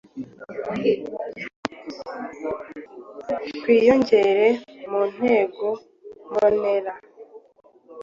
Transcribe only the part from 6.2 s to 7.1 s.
mbonera.